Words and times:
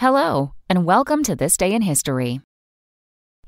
Hello, 0.00 0.52
and 0.68 0.84
welcome 0.84 1.24
to 1.24 1.34
This 1.34 1.56
Day 1.56 1.72
in 1.74 1.82
History. 1.82 2.40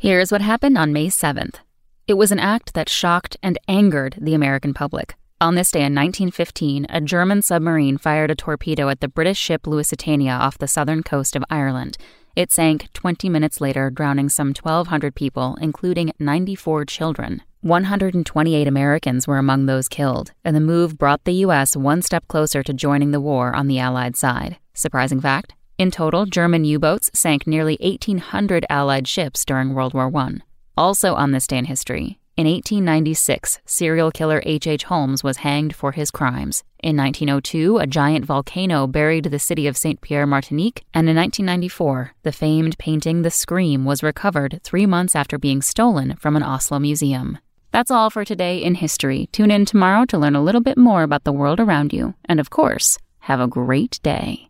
Here's 0.00 0.32
what 0.32 0.40
happened 0.40 0.76
on 0.76 0.92
May 0.92 1.06
7th. 1.06 1.60
It 2.08 2.14
was 2.14 2.32
an 2.32 2.40
act 2.40 2.74
that 2.74 2.88
shocked 2.88 3.36
and 3.40 3.56
angered 3.68 4.16
the 4.20 4.34
American 4.34 4.74
public. 4.74 5.14
On 5.40 5.54
this 5.54 5.70
day 5.70 5.84
in 5.84 5.94
1915, 5.94 6.86
a 6.88 7.00
German 7.02 7.42
submarine 7.42 7.98
fired 7.98 8.32
a 8.32 8.34
torpedo 8.34 8.88
at 8.88 8.98
the 8.98 9.06
British 9.06 9.38
ship 9.38 9.64
Lusitania 9.64 10.32
off 10.32 10.58
the 10.58 10.66
southern 10.66 11.04
coast 11.04 11.36
of 11.36 11.44
Ireland. 11.50 11.96
It 12.34 12.50
sank 12.50 12.92
20 12.94 13.28
minutes 13.28 13.60
later, 13.60 13.88
drowning 13.88 14.28
some 14.28 14.48
1,200 14.48 15.14
people, 15.14 15.56
including 15.60 16.10
94 16.18 16.84
children. 16.86 17.42
128 17.60 18.66
Americans 18.66 19.28
were 19.28 19.38
among 19.38 19.66
those 19.66 19.86
killed, 19.86 20.32
and 20.44 20.56
the 20.56 20.60
move 20.60 20.98
brought 20.98 21.22
the 21.22 21.44
U.S. 21.46 21.76
one 21.76 22.02
step 22.02 22.26
closer 22.26 22.64
to 22.64 22.74
joining 22.74 23.12
the 23.12 23.20
war 23.20 23.54
on 23.54 23.68
the 23.68 23.78
Allied 23.78 24.16
side. 24.16 24.56
Surprising 24.74 25.20
fact? 25.20 25.54
In 25.80 25.90
total, 25.90 26.26
German 26.26 26.66
U 26.66 26.78
boats 26.78 27.10
sank 27.14 27.46
nearly 27.46 27.78
1,800 27.80 28.66
Allied 28.68 29.08
ships 29.08 29.46
during 29.46 29.72
World 29.72 29.94
War 29.94 30.14
I. 30.14 30.40
Also 30.76 31.14
on 31.14 31.30
this 31.30 31.46
day 31.46 31.56
in 31.56 31.64
history, 31.64 32.18
in 32.36 32.46
1896, 32.46 33.60
serial 33.64 34.10
killer 34.10 34.42
H.H. 34.44 34.66
H. 34.66 34.84
Holmes 34.84 35.24
was 35.24 35.38
hanged 35.38 35.74
for 35.74 35.92
his 35.92 36.10
crimes. 36.10 36.64
In 36.82 36.98
1902, 36.98 37.78
a 37.78 37.86
giant 37.86 38.26
volcano 38.26 38.86
buried 38.86 39.24
the 39.24 39.38
city 39.38 39.66
of 39.66 39.78
St. 39.78 40.02
Pierre, 40.02 40.26
Martinique, 40.26 40.84
and 40.92 41.08
in 41.08 41.16
1994, 41.16 42.12
the 42.24 42.30
famed 42.30 42.76
painting 42.76 43.22
The 43.22 43.30
Scream 43.30 43.86
was 43.86 44.02
recovered 44.02 44.60
three 44.62 44.84
months 44.84 45.16
after 45.16 45.38
being 45.38 45.62
stolen 45.62 46.14
from 46.16 46.36
an 46.36 46.42
Oslo 46.42 46.78
museum. 46.78 47.38
That's 47.72 47.90
all 47.90 48.10
for 48.10 48.26
today 48.26 48.58
in 48.58 48.74
history. 48.74 49.30
Tune 49.32 49.50
in 49.50 49.64
tomorrow 49.64 50.04
to 50.04 50.18
learn 50.18 50.36
a 50.36 50.44
little 50.44 50.60
bit 50.60 50.76
more 50.76 51.04
about 51.04 51.24
the 51.24 51.32
world 51.32 51.58
around 51.58 51.94
you. 51.94 52.12
And 52.26 52.38
of 52.38 52.50
course, 52.50 52.98
have 53.20 53.40
a 53.40 53.48
great 53.48 53.98
day. 54.02 54.49